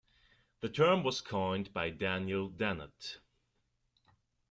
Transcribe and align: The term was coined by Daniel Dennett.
The 0.61 0.69
term 0.69 1.03
was 1.03 1.21
coined 1.21 1.71
by 1.73 1.91
Daniel 1.91 2.49
Dennett. 2.49 3.19